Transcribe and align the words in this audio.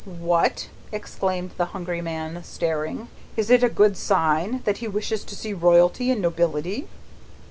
"What?" 0.03 0.67
exclaimed 0.91 1.51
the 1.57 1.65
hungry 1.77 2.01
man, 2.01 2.43
staring. 2.43 3.07
"Is 3.37 3.51
it 3.51 3.61
a 3.61 3.69
good 3.69 3.95
sign, 3.95 4.63
that 4.65 4.77
he 4.79 4.87
wishes 4.87 5.23
to 5.25 5.35
see 5.35 5.53
Royalty 5.53 6.09
and 6.09 6.19
Nobility?" 6.19 6.87